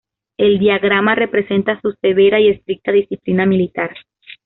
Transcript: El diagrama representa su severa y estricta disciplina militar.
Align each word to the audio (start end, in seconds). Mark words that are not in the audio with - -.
El 0.39 0.57
diagrama 0.57 1.13
representa 1.13 1.79
su 1.79 1.91
severa 2.01 2.39
y 2.39 2.47
estricta 2.47 2.91
disciplina 2.91 3.45
militar. 3.45 3.93